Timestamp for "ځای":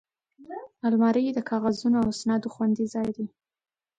2.93-3.09